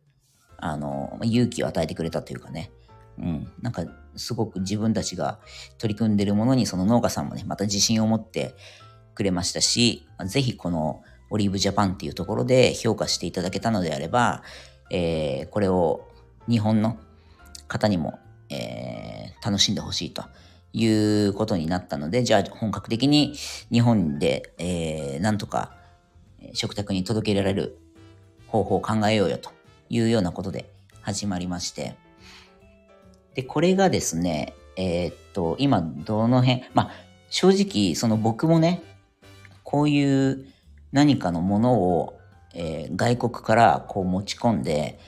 [0.58, 2.71] あの、勇気を与えてくれたというかね、
[3.17, 3.84] うん、なんか
[4.15, 5.39] すごく自分たちが
[5.77, 8.55] 取り組んでるものにその農家さんもね、また自信を持って
[9.13, 14.43] くれましたし、ぜひこのオリーブジャパンっていうところで評価していただけたのであれば、
[14.89, 16.08] えー、これを
[16.47, 16.97] 日本の
[17.67, 20.23] 方にも、えー、楽しんでほしいと。
[20.73, 23.36] いうことになったので、じゃあ本格的に
[23.71, 25.73] 日本で、えー、なんとか
[26.53, 27.77] 食卓に届けられる
[28.47, 29.51] 方法を考えようよと
[29.89, 30.69] いうようなことで
[31.01, 31.95] 始まりまして、
[33.36, 36.91] で、これがですね、えー、っと、今、どの辺、まあ、
[37.29, 38.82] 正直、その僕もね、
[39.63, 40.45] こういう
[40.91, 42.19] 何かのものを、
[42.53, 44.99] えー、外国からこう持ち込んで、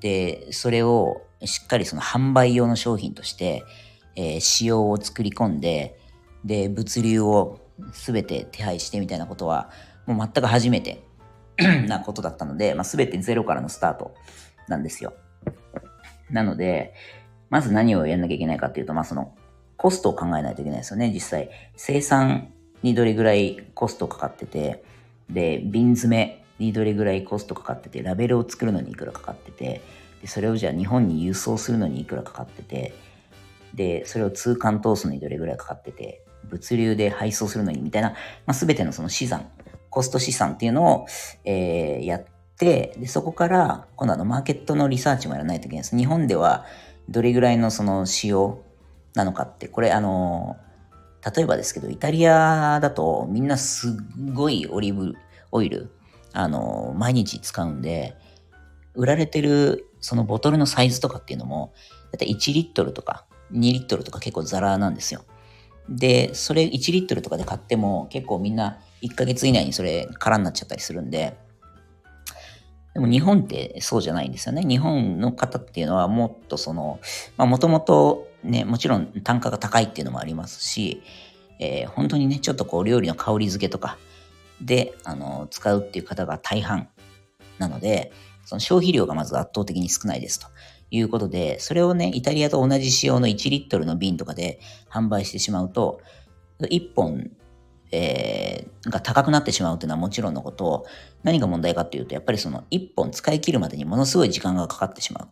[0.00, 3.64] で、それをしっかりその販売用の商品として、
[4.16, 5.98] えー、仕様を作り込んで、
[6.44, 7.60] で、物流を
[7.92, 9.70] 全て手配してみたいなことは、
[10.06, 11.02] もう全く初めて
[11.86, 14.14] なことだったので、まあ、全てゼロからのスタート
[14.68, 15.12] なんですよ。
[16.30, 16.94] なので、
[17.50, 19.34] まず何をやんなきゃいけないかっていうと、まあその、
[19.76, 21.50] コストを考えないといけないですよね、実際。
[21.76, 24.84] 生産にどれぐらいコストかかってて、
[25.28, 29.82] で、瓶詰めにどれぐらいコストかかってて、ラベルを作るのにいくらかかってて、
[30.20, 32.94] でそれをじゃあ日本に輸送するのにいくらかかってて、
[33.74, 38.16] で、それを通関通すのにどれぐらいかかってて、物流で配送するのにみたいな、ま
[38.48, 39.48] あ、全てのその資産、
[39.90, 41.06] コスト資産っていうのを、
[41.44, 42.24] えー、やっ
[42.58, 45.96] て、で、そこから、今度あの、マーケットのリサーチもやらないといけないです。
[45.96, 46.64] 日本では、
[47.08, 48.62] どれぐらいのその使用
[49.14, 50.56] なのかって、これあの、
[51.36, 53.92] 例えばですけど、イタリアだとみんなすっ
[54.32, 55.14] ごいオリーブ
[55.52, 55.90] オイル、
[56.32, 58.16] あの、毎日使うんで、
[58.94, 61.72] 売られてるそのボトルのサイズとかっていうのも、
[62.12, 65.24] だいたい1リットルとか2リットルとか結構ザラなんですよ。
[65.88, 71.36] で、それ1リットルとかで買っても結構みんな1ヶ月以内にそれ空になっちゃったりするんで、
[72.94, 74.62] でも日本ってそうじゃないんですよね。
[74.62, 77.00] 日本の方っていうのはもっとその、
[77.36, 81.02] まあもともとね、もちろん単価が高いっていうのもありますし、
[81.58, 83.98] えー、本当にね、ちょっとこう料理の香り付けとか
[84.60, 86.88] で、あの、使うっていう方が大半
[87.58, 88.12] なので、
[88.44, 90.48] その消費量がまず圧倒的に少ないですと
[90.92, 96.02] いうことで、それをね、イタリアと同じ仕様の1リットルの瓶とかで販売してしまうと、
[96.60, 97.30] 1本、
[97.90, 100.84] えー、が高くなってしまうというのはもちろんのこと、
[101.22, 105.28] 何が問題かっていうと、やっぱりその1本使い切るまでにものすごい時間がかかってしまう。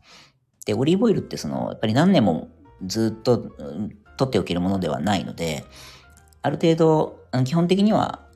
[0.64, 2.48] で、オリーブオイルってその、やっぱり何年も
[2.86, 3.36] ずっと
[4.16, 5.64] 取っておけるものではないので、
[6.40, 8.26] ある程度、基本的には、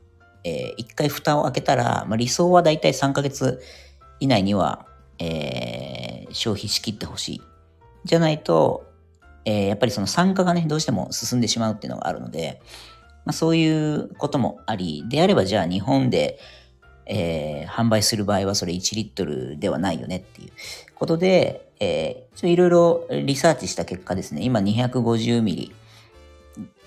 [0.45, 3.63] えー、1回蓋を開けたら、まあ、理想はだいたい3ヶ月
[4.21, 4.87] 以内には、
[5.19, 5.94] えー、
[6.35, 7.43] 消費しきってほしい。
[8.05, 8.85] じゃないと、
[9.45, 12.61] えー、やっぱりその酸化がね、どうしても進んでしまうっていうのがあるので、
[13.25, 16.39] まあ、そういうこともあり、であればじゃあ日本で、
[17.07, 20.51] えー、販売する場合はそれ1リットルではないよねっていう
[20.95, 25.73] ことで、えー、いろいろリサーチした結果ですね、今250ミリ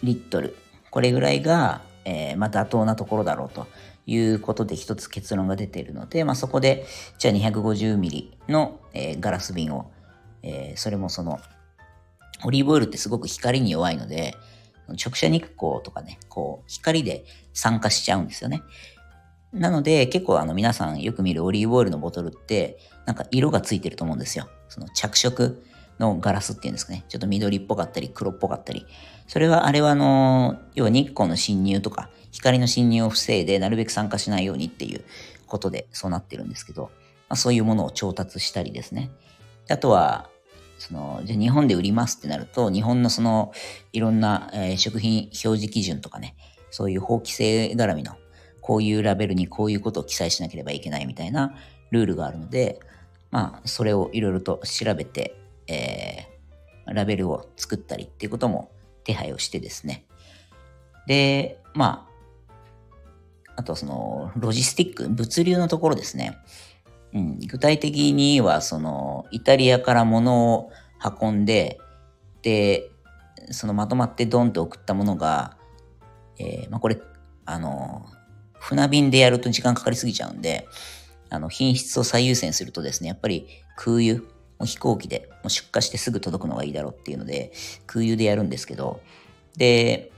[0.04, 0.56] リットル、
[0.92, 3.68] これぐらいが、えー、まあ妥当なところだろうと
[4.08, 6.86] いうことで一つ結論が出ているので、まあそこで、
[7.20, 9.92] じゃあ250ミリの、えー、ガラス瓶を、
[10.42, 11.40] えー、それもその、
[12.46, 14.36] オリーブオイルってすごく光に弱いので、
[14.88, 18.62] 直射日光とかね、こう、光で酸化しちゃうんですよね。
[19.52, 24.48] なので、結構あの皆さんよく見るオリーブオイルのボトルって、なんか色がついてると思うんですよ。
[24.70, 25.64] その着色
[26.00, 27.04] のガラスっていうんですかね。
[27.10, 28.86] ちょっと緑っぽかったり黒っぽかったり。
[29.28, 35.04] それは、あれはあの、要は日光の侵入とか、光の侵入を防いで、なるべく酸化しないようにっていう
[35.46, 36.90] ことでそうなってるんですけど、ま
[37.34, 39.12] あ、そういうものを調達したりですね。
[39.70, 40.30] あとは、
[40.80, 43.52] その、じゃ日本で売りますってなると、日本のその、
[43.94, 46.36] いろんな、えー、食品表示基準とかね、
[46.70, 48.16] そういう法規制絡みの
[48.62, 51.56] こういうラベルにこういうことを記載しなければいけないみたいな
[51.90, 52.80] ルールがあるので、
[53.32, 55.36] まあ、それをいろいろと調べて、
[55.68, 58.72] えー、ラベルを作ったりっていうことも
[59.04, 60.06] 手配をしてですね。
[61.08, 62.17] で、まあ、
[63.58, 66.38] あとその、ロジスティック、物流のところですね。
[67.14, 70.72] うん、具体的には、その、イタリアから物を
[71.22, 71.80] 運んで、
[72.44, 72.92] で、
[73.50, 75.58] そのまとまってドンと送ったものが、
[76.38, 77.00] えー、まあ、これ、
[77.46, 78.06] あの、
[78.60, 80.68] 船便でやると時間かかりすぎちゃうんで、
[81.32, 84.18] あの、品質を最優先するとですね、やっぱり空輸、
[84.60, 87.52] もう飛行機でもう出荷してすぐ届くのがいいだろうっていうので、
[87.88, 89.02] 空輸でやるんですけど、
[89.56, 90.12] で、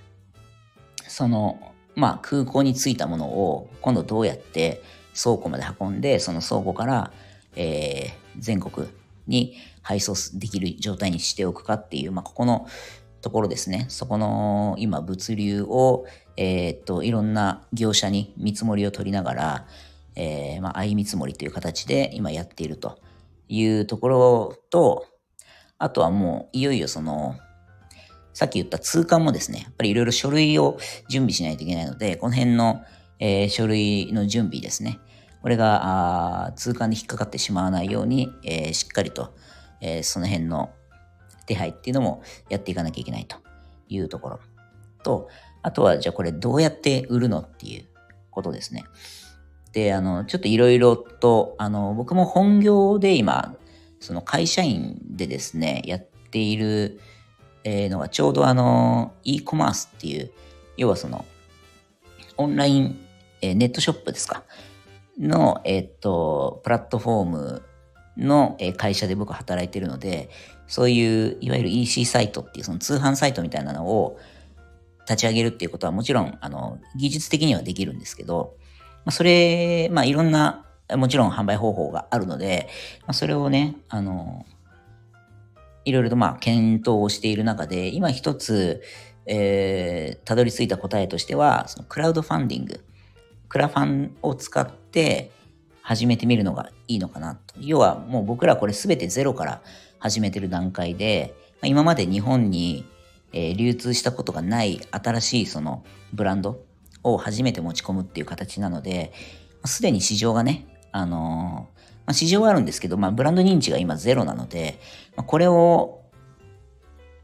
[1.07, 4.81] その、まあ空港に着いたものを今度どうやって
[5.21, 7.11] 倉庫まで運んで、その倉庫から、
[7.55, 8.87] えー、全国
[9.27, 12.67] に配送できる状態にしておくかっていう、まあここの
[13.21, 13.85] ところですね。
[13.89, 16.05] そこの今物流を、
[16.37, 19.67] えー、っと、いろんな業者に見積もりを取りながら、
[20.15, 22.99] えー、まあ、相見積もりという形で今やっていると
[23.47, 25.05] いうところと、
[25.77, 27.35] あとはもういよいよその、
[28.33, 30.77] さっき言った通関もですね、やっぱりいろいろ書類を
[31.09, 32.81] 準備しないといけないので、この辺の、
[33.19, 34.99] えー、書類の準備ですね。
[35.41, 39.33] これが、あ通関に引っかかってしまわないように、えー、しっかりと、
[39.81, 40.71] えー、その辺の
[41.45, 43.37] 手配っていうのもやっていかなきゃいけないと
[43.87, 44.39] いうところ
[45.03, 45.29] と、
[45.61, 47.85] あとはじゃあこれどうやって売るのっていう
[48.29, 48.85] ことですね。
[49.71, 53.55] で、あの、ちょっといろいろと、あの、僕も本業で今、
[53.99, 56.99] その会社員でですね、やっている、
[57.63, 60.31] えー、のがちょうどあの、e コマースっていう、
[60.77, 61.25] 要はその、
[62.37, 62.99] オンライン、
[63.41, 64.43] えー、ネットショップですか？
[65.19, 67.63] の、えっ、と、プラットフォーム
[68.17, 70.29] の会社で僕働いてるので、
[70.67, 74.19] そういういわゆる EC サイトっていうその通販サイトみたいなのを
[75.01, 78.55] 立ち上げるっていうことはもちろん、あの、技術的にはできるんですけど、
[79.03, 82.67] まあ、それ、まあいろんな、もちろん販売方法があるので、
[83.01, 84.45] まあ、それをね、あの、
[85.89, 88.81] いろいろとまあ検討をしている中で、今一つ、
[89.25, 92.83] えー、たどり着いた答えとしては、そのクラウドファンディング、
[93.47, 95.31] クラファンを使って
[95.81, 97.55] 始めてみるのがいいのかなと。
[97.59, 99.61] 要はもう僕らこれ全てゼロから
[99.97, 102.85] 始めてる段階で、今まで日本に、
[103.33, 106.63] え、流通したことがない新しいそのブランド
[107.03, 109.13] を初めて持ち込むっていう形なので、
[109.65, 111.78] す、で、に市場がね、あのー、
[112.09, 114.79] まあ、市場はあるんですけど、まあ、ブランド認知が今ゼロなので、
[115.15, 116.01] まあ、これを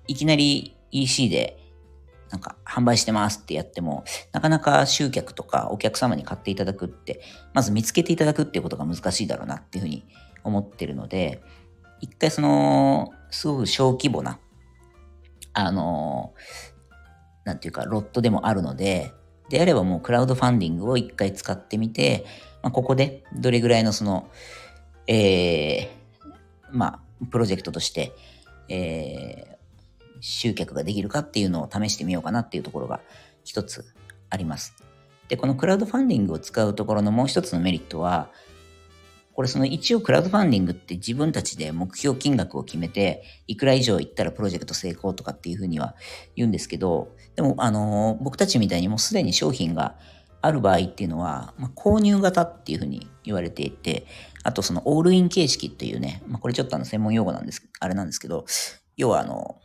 [0.05, 1.57] いきなり EC で
[2.29, 7.21] なんか販売してますってやっても、なかなか集客とかお客様に買っていただくって、
[7.55, 10.05] まず見つけていただくっていうことが難しいだろうなっていうふうに
[10.43, 11.41] 思ってるので、
[11.99, 14.37] 一回その、すごく小規模な、
[15.53, 16.35] あの、
[17.43, 19.11] なんていうか、ロットでもあるので、
[19.49, 22.23] であればもうクラウドファンディングを一回使ってみて、
[22.61, 24.29] まあ、ここでどれぐらいのその、
[25.07, 28.13] えー、まあ、プロジェクトとして、
[28.69, 33.01] えー、集客ができるかっていうのを試してみようかなっていうところが
[33.43, 33.85] 一つ
[34.29, 34.75] あります。
[35.27, 38.29] で、このクラウドファンディングを使うところのもう一つのメリットは、
[39.33, 45.95] これその一応クラウドファンディングって自分たちで目標金額を決めて、いくら以上いったらプロジェクト成功とかっていうふうには
[46.35, 49.97] 言うんですけど、でもあの、僕たちみたいにもうすでに商品が
[50.41, 54.05] ある場合っていうのは、まあ、購入型っていうふうに言われていて、
[54.45, 58.45] あとそのオールイン形式っていうね、まあ、これちょっとあの専門用語なんです、あれなんですけど、
[58.95, 59.59] 要はあの、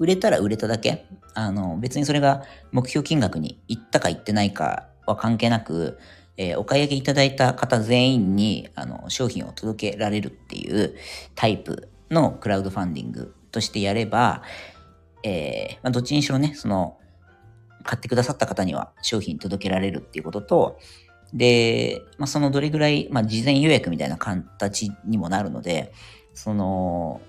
[0.00, 2.42] 売れたら売れただけ、あの、別にそれが
[2.72, 6.00] 目標金額に行ったか行ってないかは関係なく、
[6.36, 10.96] えー、お買い上げいただいた方全員にあの商品を届けられるっていう
[11.36, 14.42] タイプのクラウドファンディングとしてやれば、
[15.22, 16.98] えー、まあ、どっちにしろね、その、
[17.84, 20.78] 買ってくださった方には商品届けられるっていうことと、
[21.34, 25.92] で、まあ、そのどれぐらい、まあ、事前予約みたいな形にもなるので、
[26.32, 27.20] その、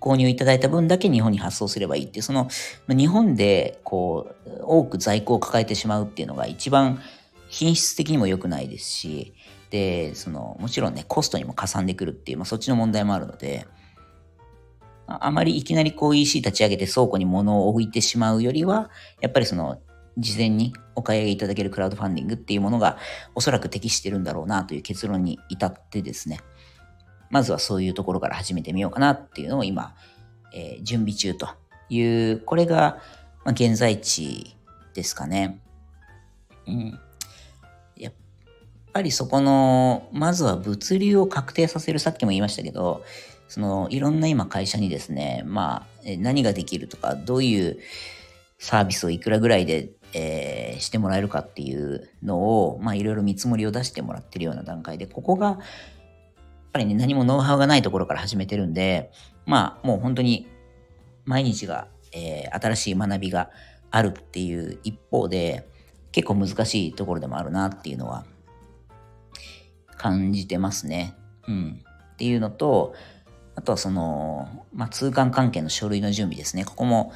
[0.00, 2.48] 購入いただいた分だけ日本に発送すればいいっていう、その、
[2.88, 7.00] 日本で、こう、多く在庫を抱えてしまうっていうのが一番
[7.48, 9.34] 品質的にも良くないですし、
[9.70, 13.66] で、その、もちろんね、コストにもかさんでくるっていう、まあ、そっちの問題もあるので、
[15.06, 18.90] あまりいきなりこう EC 立ち上げて倉庫に物を置いてしまうよりは、
[19.20, 19.78] やっぱりその、
[20.18, 22.98] 事前にお買い上げいただけるクラウドファンディングっていうものが
[23.34, 26.40] おそらく適してるんだろうなという結論に至ってですね、
[27.30, 29.94] まずはそういうところから始めてみようかなっていうのを今、
[30.54, 31.48] えー、準備中と
[31.88, 32.02] い
[32.32, 33.00] う、これが、
[33.44, 34.54] ま、現在地
[34.94, 35.60] ですかね。
[36.66, 37.00] うん。
[37.96, 38.12] やっ
[38.92, 43.02] ぱりそこの、まずは物流を確定させる、さっきも言いましたけど、
[43.48, 45.86] その、いろんな今会社にですね、まあ、
[46.18, 47.78] 何ができるとか、どういう
[48.58, 55.58] サービスをいくらぐらいで、えー、してもらえるかっていうのを、まあ、いろいろ見積もりを出してもらってるような段階で、ここが、やっ
[56.72, 59.10] ぱりね、何もノウハウがないところから始めてるんで、
[59.46, 60.48] まあ、もう本当に、
[61.24, 63.50] 毎日が、えー、新しい学びが
[63.90, 65.68] あるっていう一方で、
[66.12, 68.24] 結構難しいところでもあるなっていうのは
[69.96, 71.14] 感じてますね。
[71.48, 71.80] うん。
[72.12, 72.94] っていうのと、
[73.54, 76.64] あとはその、まあ、通関関係の書類の準備ですね。
[76.64, 77.12] ここも、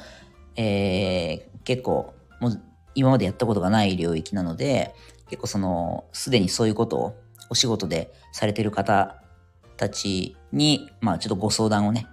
[0.55, 2.61] えー、結構、もう
[2.97, 4.95] 今までやったことがない領域なので、
[5.29, 7.15] 結構その、すでにそういうことを
[7.51, 9.21] お仕事でされてる方
[9.77, 12.07] たちに、まあちょっとご相談をね、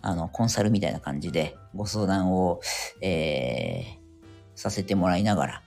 [0.00, 2.60] あの、コンサルみたいな感じでご相談を、
[3.00, 3.98] えー、
[4.54, 5.62] させてもらいながら、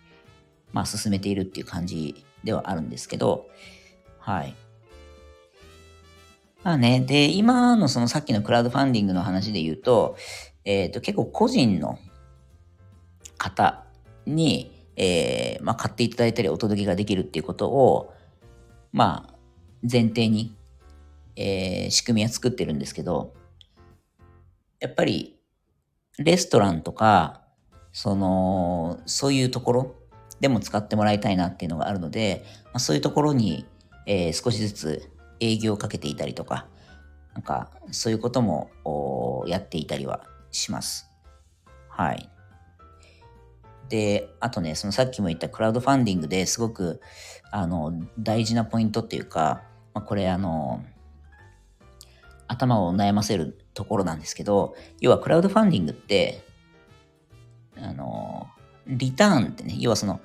[0.72, 3.50] まあ進めているっていう感じではあるんですけど、
[4.20, 4.56] はい。
[6.64, 10.16] まあね、で、今のそのさっきのクラウドファンディングの話で言うと、
[10.64, 12.00] えっ、ー、と、結構個人の
[13.38, 13.84] 方
[14.26, 18.14] に、えー、まあ、買っていただいたりお届けができるっていうことを、
[18.92, 19.34] まあ、
[19.90, 20.56] 前提に、
[21.36, 23.34] えー、仕組みは作ってるんですけど、
[24.80, 25.38] やっぱり、
[26.18, 27.42] レストランとか、
[27.94, 29.96] その、そういうところ
[30.40, 33.66] でも使ってもらいたいなっていうのがあるので、まあ、そういうところに、
[34.08, 36.68] えー、少しずつ営業をかけていたりとか、
[37.34, 41.08] なんか、そういうこともやっていたりはします。
[41.90, 42.31] はい。
[43.92, 47.02] で、あとね、そのさっきも言ったクラウドファンディングですごく、
[47.52, 49.64] あの、大事なポイントっていうか、
[49.94, 50.82] まあ、これあの、
[52.48, 56.42] 頭を悩ませるところなんですけど、要はクラウドファンディングって、
[57.76, 58.48] あの、
[58.88, 60.22] リターンってね、要はその、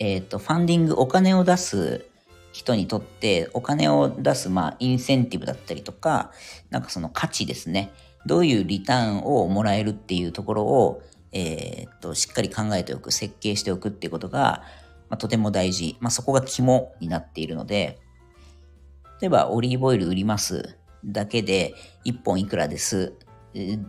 [0.00, 2.04] えっ、ー、と、ファンディング、お金を出す
[2.50, 6.32] 人にとってお金を出す、まあ、インセンティブだったりとか、
[6.70, 7.92] なんかその価値ですね。
[8.26, 11.02] どういうリターンをもらえるっていうところを、
[11.32, 14.62] えー、っと、しっかり考えておく、設計しておくっていうことが、
[15.08, 15.96] まあ、とても大事。
[16.00, 17.98] まあ、そこが肝になっているので、
[19.20, 21.74] 例えばオリーブオイル売りますだけで
[22.04, 23.14] 1本いくらです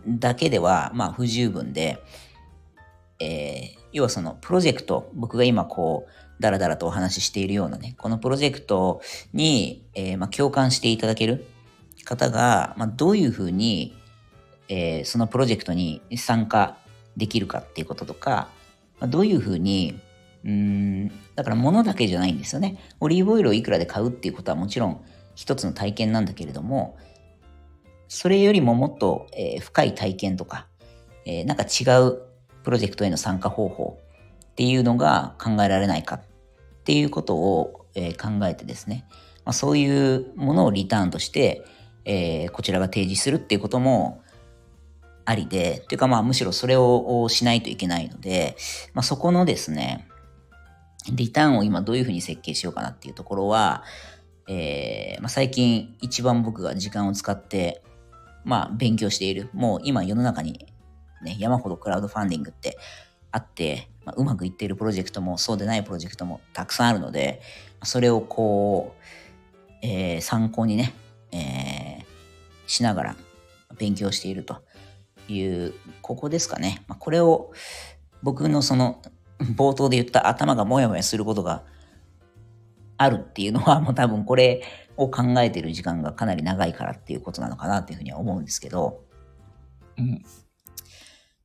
[0.08, 2.02] だけでは、まあ、不十分で、
[3.20, 11.46] えー、要はそのプロジェクト、僕が今こう、だらだらとお話ししているようなね、このプロジェクトに、えー、まあ、共感していただける
[12.04, 13.94] 方が、まあ、どういうふうに、
[14.68, 16.78] えー、そのプロジェクトに参加
[17.20, 18.48] できるかっていうこととか、
[18.98, 20.00] ま、どういうふうに、
[20.44, 22.78] うん、だから物だけじゃないんですよね。
[22.98, 25.04] オリーブオイルをいくらで買うっていうことはもちろん
[25.34, 26.96] 一つの体験なんだけれども、
[28.08, 30.66] それよりももっと、えー、深い体験とか、
[31.26, 32.22] えー、なんか違う
[32.64, 34.00] プロジェクトへの参加方法
[34.50, 36.22] っていうのが考えられないかっ
[36.84, 39.06] ていうことを、えー、考えてですね、
[39.44, 41.64] まあ、そういうものをリターンとして、
[42.04, 44.22] えー、こちらが提示するっていうことも
[45.30, 48.56] ありで、というかまあむしろそれをしないといけないので、
[48.94, 50.08] まあ、そこのですね、
[51.12, 53.84] リターンを今どういうふうに設計しようかなっていうところは、
[54.48, 57.82] えーまあ、最近一番僕が時間を使って、
[58.44, 59.48] まあ、勉強している。
[59.52, 60.66] もう今世の中に
[61.22, 62.78] ね、山ほどクラウドファンディングって
[63.30, 67.40] あって、まあ、うまくいっているプロジェクトもそうでないプロジェクトもたくさんあるので、
[67.84, 69.00] それをこう
[69.82, 70.92] えー、参考にね、
[71.32, 72.04] えー、
[72.66, 73.16] しながら
[73.78, 74.62] 勉強していると
[75.32, 76.82] いう、ここですかね。
[76.88, 77.52] まあ、これを
[78.22, 79.00] 僕のその
[79.56, 81.64] 冒頭で言った頭がもやもやすることが
[82.96, 84.62] あるっていうのはもう多分これ
[84.96, 89.04] を考えてる時間がかなり長いからっていうことなのかなっていうふうには思うんですけど、
[89.96, 90.22] うん。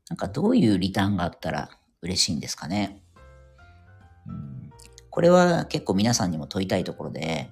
[0.10, 1.70] なんかどういうリターンがあったら
[2.02, 3.02] 嬉しいんですかね。
[4.28, 4.70] うん、
[5.10, 7.50] これは結構皆さんにも問いたいところで、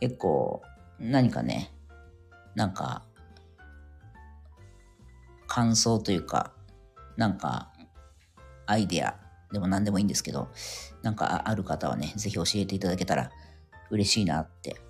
[0.00, 0.62] 結構
[1.00, 1.72] 何かね、
[2.54, 3.02] なんか
[5.54, 6.50] 感想というか、
[7.16, 7.70] なんか
[8.66, 9.14] アイデア
[9.52, 10.48] でも何でもいいんですけど、
[11.02, 13.30] なんかある方はね、ぜひ教えていただけたら
[13.88, 14.80] 嬉しいなって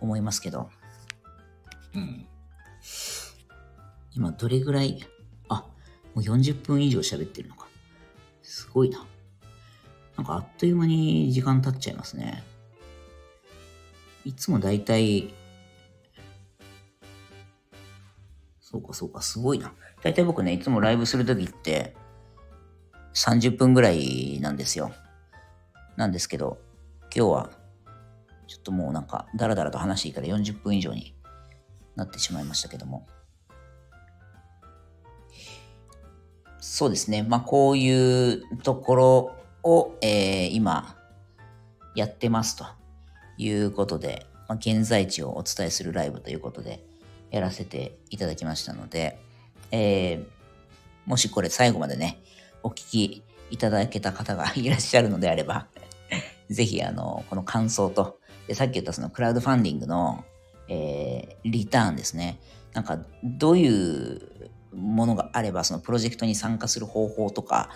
[0.00, 0.68] 思いますけど、
[1.94, 2.26] うん。
[4.12, 5.00] 今どれぐらい、
[5.48, 5.64] あ、
[6.16, 7.68] もう40分以上喋ってるのか。
[8.42, 9.06] すごいな。
[10.16, 12.42] なんかあっという間に時間経っちゃいますね。
[14.24, 15.32] いつもだいたい、
[18.60, 19.72] そうかそうか、すごいな。
[20.02, 21.94] だいたい僕ね、いつもライブするときって、
[23.14, 24.92] 30分ぐらいなんですよ。
[25.96, 26.58] なんですけど、
[27.14, 27.50] 今日は、
[28.46, 31.14] ちょっともうなんか、だらだらと話していいから40分以上に
[31.96, 33.06] なってしまいましたけども。
[36.60, 37.22] そうですね。
[37.22, 40.96] まあ、こういうところを、えー、今、
[41.94, 42.64] やってますと
[43.36, 46.84] いうことで、まあ、現在地をお伝えするライブということで、
[47.30, 49.20] やらせていただきましたので、
[49.70, 50.26] えー、
[51.06, 52.22] もしこれ最後までね、
[52.62, 55.68] お聞きいただけた方が いらっしゃるのであれば
[56.50, 60.24] ぜひ、あの、この感想と、でさっき言ったそのクラウドファンディングの、
[60.68, 62.40] えー、リターンですね。
[62.72, 67.70] なんか、どういうものがあれば、そのプロジェクトに参加する方法とか、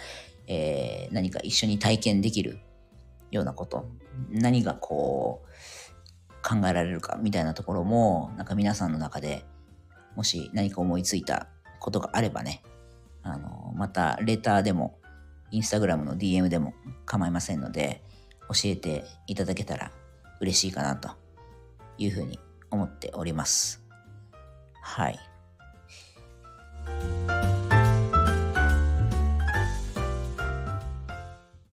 [0.47, 2.59] えー、何か一緒に体験できる
[3.30, 3.88] ようなこと、
[4.30, 5.49] 何がこう、
[6.47, 9.45] 考えられるかみたいなところも、なんか皆さんの中で
[10.16, 11.49] もし何か思いついた
[11.85, 12.62] ことがあればね、
[13.22, 14.99] あの、またレターでも、
[15.51, 16.72] インスタグラムの DM でも
[17.05, 18.03] 構いませんので、
[18.49, 19.93] 教えていただけたら
[20.41, 21.11] 嬉しいかなと
[21.99, 23.85] いうふうに思っております。
[24.80, 25.18] はい。